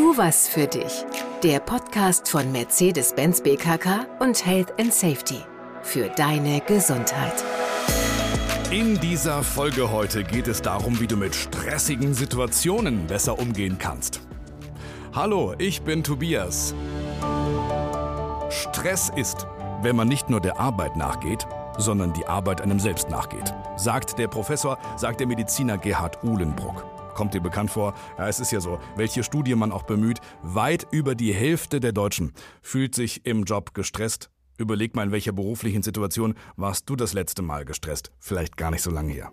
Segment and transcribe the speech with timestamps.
[0.00, 1.04] Tu was für dich.
[1.42, 5.42] Der Podcast von Mercedes-Benz BKK und Health and Safety.
[5.82, 7.44] Für deine Gesundheit.
[8.70, 14.22] In dieser Folge heute geht es darum, wie du mit stressigen Situationen besser umgehen kannst.
[15.14, 16.74] Hallo, ich bin Tobias.
[18.48, 19.46] Stress ist,
[19.82, 24.28] wenn man nicht nur der Arbeit nachgeht, sondern die Arbeit einem selbst nachgeht, sagt der
[24.28, 26.99] Professor, sagt der Mediziner Gerhard Uhlenbruck.
[27.20, 27.92] Kommt dir bekannt vor?
[28.16, 31.92] Ja, es ist ja so, welche Studie man auch bemüht, weit über die Hälfte der
[31.92, 34.30] Deutschen fühlt sich im Job gestresst.
[34.56, 38.10] Überleg mal, in welcher beruflichen Situation warst du das letzte Mal gestresst?
[38.20, 39.32] Vielleicht gar nicht so lange her.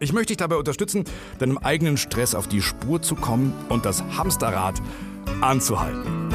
[0.00, 1.04] Ich möchte dich dabei unterstützen,
[1.38, 4.80] deinem eigenen Stress auf die Spur zu kommen und das Hamsterrad
[5.42, 6.30] anzuhalten.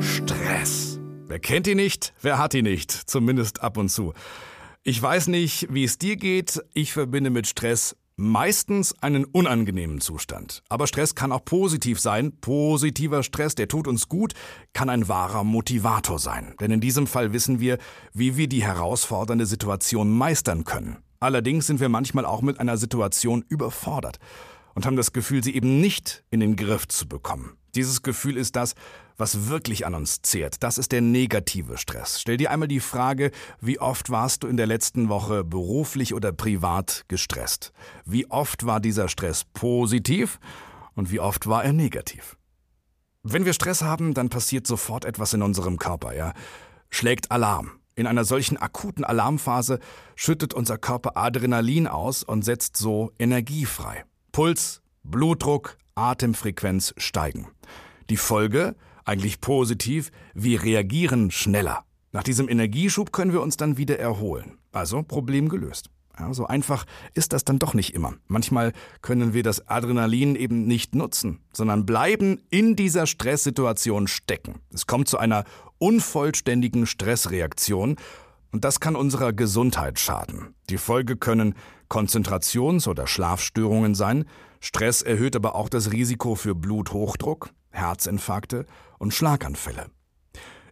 [0.00, 0.98] Stress.
[1.26, 2.14] Wer kennt ihn nicht?
[2.22, 2.90] Wer hat ihn nicht?
[2.90, 4.14] Zumindest ab und zu.
[4.82, 6.58] Ich weiß nicht, wie es dir geht.
[6.72, 10.62] Ich verbinde mit Stress meistens einen unangenehmen Zustand.
[10.68, 12.32] Aber Stress kann auch positiv sein.
[12.40, 14.34] Positiver Stress, der tut uns gut,
[14.74, 16.54] kann ein wahrer Motivator sein.
[16.60, 17.78] Denn in diesem Fall wissen wir,
[18.12, 20.98] wie wir die herausfordernde Situation meistern können.
[21.18, 24.18] Allerdings sind wir manchmal auch mit einer Situation überfordert
[24.74, 27.56] und haben das Gefühl, sie eben nicht in den Griff zu bekommen.
[27.74, 28.74] Dieses Gefühl ist das,
[29.20, 30.62] was wirklich an uns zehrt.
[30.62, 32.20] Das ist der negative Stress.
[32.20, 36.32] Stell dir einmal die Frage, wie oft warst du in der letzten Woche beruflich oder
[36.32, 37.72] privat gestresst?
[38.04, 40.40] Wie oft war dieser Stress positiv
[40.94, 42.36] und wie oft war er negativ?
[43.22, 46.32] Wenn wir Stress haben, dann passiert sofort etwas in unserem Körper, ja?
[46.88, 47.72] Schlägt Alarm.
[47.94, 49.78] In einer solchen akuten Alarmphase
[50.16, 54.04] schüttet unser Körper Adrenalin aus und setzt so Energie frei.
[54.32, 57.48] Puls, Blutdruck, Atemfrequenz steigen.
[58.08, 58.74] Die Folge,
[59.10, 61.84] eigentlich positiv, wir reagieren schneller.
[62.12, 64.58] Nach diesem Energieschub können wir uns dann wieder erholen.
[64.70, 65.90] Also Problem gelöst.
[66.16, 68.14] Ja, so einfach ist das dann doch nicht immer.
[68.28, 68.72] Manchmal
[69.02, 74.60] können wir das Adrenalin eben nicht nutzen, sondern bleiben in dieser Stresssituation stecken.
[74.72, 75.44] Es kommt zu einer
[75.78, 77.96] unvollständigen Stressreaktion
[78.52, 80.54] und das kann unserer Gesundheit schaden.
[80.68, 81.54] Die Folge können
[81.88, 84.24] Konzentrations- oder Schlafstörungen sein.
[84.60, 88.66] Stress erhöht aber auch das Risiko für Bluthochdruck, Herzinfarkte
[88.98, 89.86] und Schlaganfälle.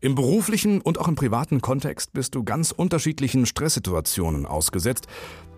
[0.00, 5.08] Im beruflichen und auch im privaten Kontext bist du ganz unterschiedlichen Stresssituationen ausgesetzt.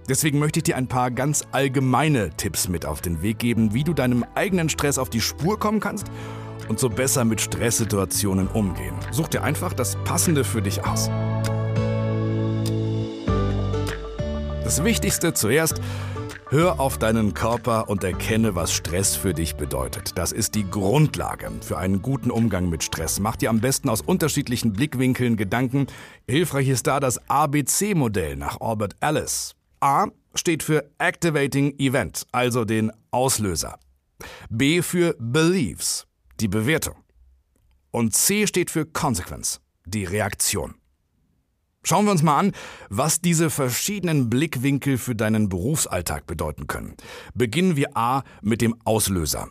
[0.09, 3.85] Deswegen möchte ich dir ein paar ganz allgemeine Tipps mit auf den Weg geben, wie
[3.85, 6.11] du deinem eigenen Stress auf die Spur kommen kannst
[6.69, 8.95] und so besser mit Stresssituationen umgehen.
[9.11, 11.11] Such dir einfach das Passende für dich aus.
[14.65, 15.81] Das Wichtigste zuerst,
[16.51, 20.19] hör auf deinen Körper und erkenne, was Stress für dich bedeutet.
[20.19, 23.21] Das ist die Grundlage für einen guten Umgang mit Stress.
[23.21, 25.87] Mach dir am besten aus unterschiedlichen Blickwinkeln Gedanken.
[26.29, 29.55] Hilfreich ist da das ABC-Modell nach Albert Ellis.
[29.81, 33.79] A steht für Activating Event, also den Auslöser.
[34.49, 36.07] B für Beliefs,
[36.41, 36.97] die Bewertung.
[37.93, 40.80] Und C steht für Consequence, die Reaktion.
[41.83, 42.53] Schauen wir uns mal an,
[42.91, 46.95] was diese verschiedenen Blickwinkel für deinen Berufsalltag bedeuten können.
[47.35, 49.49] Beginnen wir A mit dem Auslöser.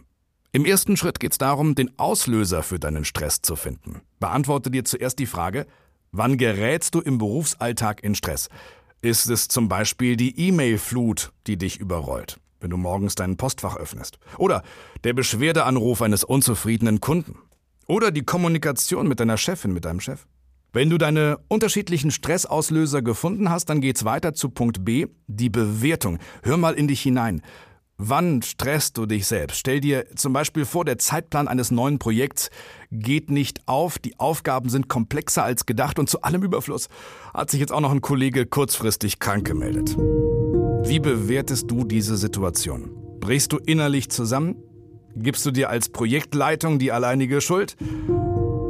[0.51, 4.01] Im ersten Schritt geht es darum, den Auslöser für deinen Stress zu finden.
[4.19, 5.66] Beantworte dir zuerst die Frage,
[6.12, 8.50] wann gerätst du im Berufsalltag in Stress?
[9.01, 14.19] Ist es zum Beispiel die E-Mail-Flut, die dich überrollt, wenn du morgens dein Postfach öffnest?
[14.38, 14.63] Oder
[15.03, 17.38] der Beschwerdeanruf eines unzufriedenen Kunden?
[17.88, 20.25] Oder die Kommunikation mit deiner Chefin, mit deinem Chef?
[20.72, 26.19] Wenn du deine unterschiedlichen Stressauslöser gefunden hast, dann geht's weiter zu Punkt B, die Bewertung.
[26.44, 27.41] Hör mal in dich hinein.
[27.97, 29.57] Wann stresst du dich selbst?
[29.57, 32.52] Stell dir zum Beispiel vor, der Zeitplan eines neuen Projekts
[32.91, 36.88] geht nicht auf, die Aufgaben sind komplexer als gedacht und zu allem Überfluss
[37.34, 39.97] hat sich jetzt auch noch ein Kollege kurzfristig krank gemeldet.
[39.97, 42.91] Wie bewertest du diese Situation?
[43.19, 44.56] Brichst du innerlich zusammen?
[45.16, 47.75] Gibst du dir als Projektleitung die alleinige Schuld?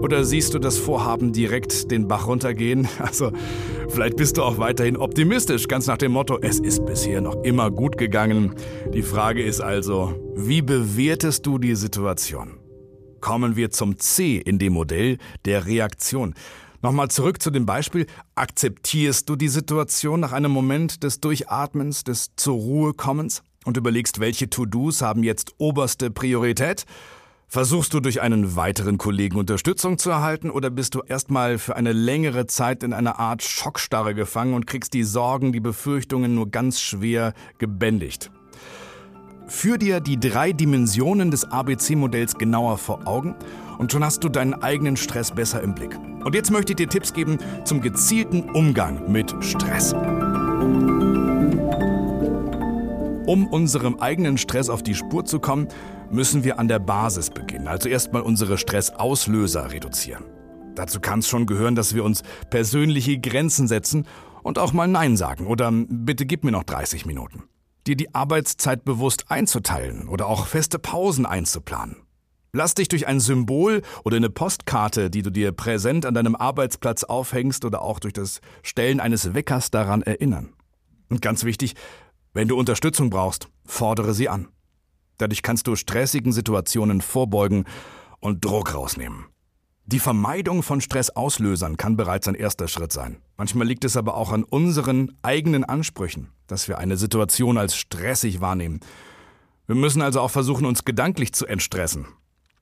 [0.02, 2.88] Oder siehst du das Vorhaben direkt den Bach runtergehen?
[3.00, 3.32] Also,
[3.90, 7.72] vielleicht bist du auch weiterhin optimistisch, ganz nach dem Motto, es ist bisher noch immer
[7.72, 8.56] gut gegangen.
[8.94, 12.60] Die Frage ist also, wie bewertest du die Situation?
[13.20, 16.34] Kommen wir zum C in dem Modell der Reaktion.
[16.82, 18.06] Nochmal zurück zu dem Beispiel.
[18.36, 24.20] Akzeptierst du die Situation nach einem Moment des Durchatmens, des zur Ruhe kommens und überlegst,
[24.22, 26.86] welche To-Dos haben jetzt oberste Priorität?
[27.52, 31.94] Versuchst du durch einen weiteren Kollegen Unterstützung zu erhalten oder bist du erstmal für eine
[31.94, 36.80] längere Zeit in einer Art Schockstarre gefangen und kriegst die Sorgen, die Befürchtungen nur ganz
[36.80, 38.30] schwer gebändigt?
[39.48, 43.34] Führ dir die drei Dimensionen des ABC-Modells genauer vor Augen
[43.80, 45.98] und schon hast du deinen eigenen Stress besser im Blick.
[46.24, 49.96] Und jetzt möchte ich dir Tipps geben zum gezielten Umgang mit Stress.
[53.30, 55.68] Um unserem eigenen Stress auf die Spur zu kommen,
[56.10, 60.24] müssen wir an der Basis beginnen, also erstmal unsere Stressauslöser reduzieren.
[60.74, 64.08] Dazu kann es schon gehören, dass wir uns persönliche Grenzen setzen
[64.42, 67.44] und auch mal Nein sagen oder bitte gib mir noch 30 Minuten.
[67.86, 71.98] Dir die Arbeitszeit bewusst einzuteilen oder auch feste Pausen einzuplanen.
[72.52, 77.04] Lass dich durch ein Symbol oder eine Postkarte, die du dir präsent an deinem Arbeitsplatz
[77.04, 80.50] aufhängst oder auch durch das Stellen eines Weckers daran erinnern.
[81.10, 81.76] Und ganz wichtig,
[82.34, 84.48] wenn du Unterstützung brauchst, fordere sie an.
[85.18, 87.66] Dadurch kannst du stressigen Situationen vorbeugen
[88.20, 89.26] und Druck rausnehmen.
[89.86, 93.18] Die Vermeidung von Stressauslösern kann bereits ein erster Schritt sein.
[93.38, 98.40] Manchmal liegt es aber auch an unseren eigenen Ansprüchen, dass wir eine Situation als stressig
[98.40, 98.82] wahrnehmen.
[99.66, 102.06] Wir müssen also auch versuchen, uns gedanklich zu entstressen.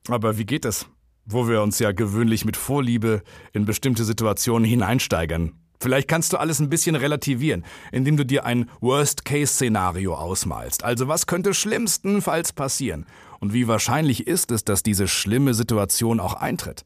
[0.07, 0.87] Aber wie geht es?
[1.25, 3.21] Wo wir uns ja gewöhnlich mit Vorliebe
[3.51, 5.51] in bestimmte Situationen hineinsteigern.
[5.79, 10.83] Vielleicht kannst du alles ein bisschen relativieren, indem du dir ein Worst-Case-Szenario ausmalst.
[10.83, 13.05] Also was könnte schlimmstenfalls passieren?
[13.39, 16.85] Und wie wahrscheinlich ist es, dass diese schlimme Situation auch eintritt?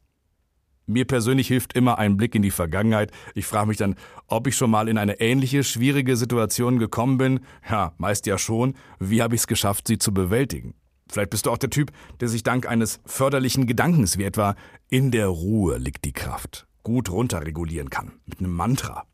[0.87, 3.11] Mir persönlich hilft immer ein Blick in die Vergangenheit.
[3.33, 3.95] Ich frage mich dann,
[4.27, 7.39] ob ich schon mal in eine ähnliche schwierige Situation gekommen bin.
[7.69, 8.75] Ja, meist ja schon.
[8.99, 10.73] Wie habe ich es geschafft, sie zu bewältigen?
[11.07, 14.55] Vielleicht bist du auch der Typ, der sich dank eines förderlichen Gedankens, wie etwa
[14.89, 18.13] in der Ruhe liegt die Kraft, gut runterregulieren kann.
[18.25, 19.05] Mit einem Mantra.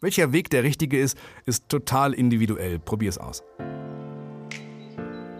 [0.00, 2.78] Welcher Weg der richtige ist, ist total individuell.
[2.78, 3.42] Probier es aus.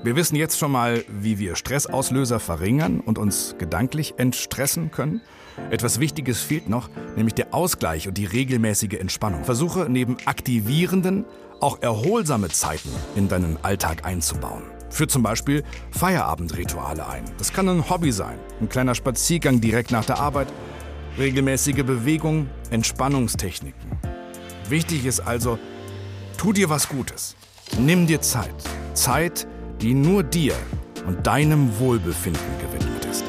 [0.05, 5.21] Wir wissen jetzt schon mal, wie wir Stressauslöser verringern und uns gedanklich entstressen können.
[5.71, 9.45] Etwas Wichtiges fehlt noch, nämlich der Ausgleich und die regelmäßige Entspannung.
[9.45, 11.25] Versuche neben aktivierenden
[11.61, 14.63] auch erholsame Zeiten in deinen Alltag einzubauen.
[14.91, 17.25] Führ zum Beispiel Feierabendrituale ein.
[17.37, 20.49] Das kann ein Hobby sein, ein kleiner Spaziergang direkt nach der Arbeit,
[21.17, 23.91] regelmäßige Bewegung, Entspannungstechniken.
[24.69, 25.59] Wichtig ist also,
[26.37, 27.37] tu dir was Gutes.
[27.79, 28.55] Nimm dir Zeit.
[28.95, 29.47] Zeit,
[29.81, 30.55] die nur dir
[31.07, 33.25] und deinem Wohlbefinden gewidmet ist.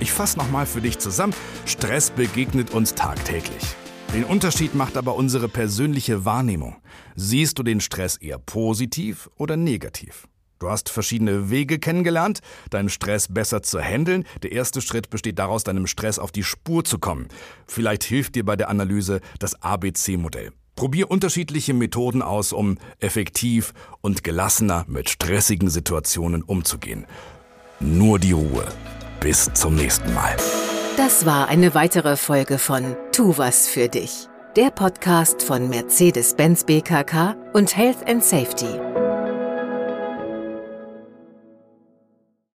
[0.00, 1.34] Ich fasse nochmal für dich zusammen.
[1.66, 3.74] Stress begegnet uns tagtäglich.
[4.14, 6.76] Den Unterschied macht aber unsere persönliche Wahrnehmung.
[7.16, 10.28] Siehst du den Stress eher positiv oder negativ?
[10.64, 12.40] Du hast verschiedene Wege kennengelernt,
[12.70, 14.24] deinen Stress besser zu handeln.
[14.42, 17.28] Der erste Schritt besteht daraus, deinem Stress auf die Spur zu kommen.
[17.66, 20.52] Vielleicht hilft dir bei der Analyse das ABC-Modell.
[20.74, 27.04] Probier unterschiedliche Methoden aus, um effektiv und gelassener mit stressigen Situationen umzugehen.
[27.78, 28.64] Nur die Ruhe.
[29.20, 30.34] Bis zum nächsten Mal.
[30.96, 34.28] Das war eine weitere Folge von Tu was für dich.
[34.56, 39.03] Der Podcast von Mercedes-Benz BKK und Health and Safety.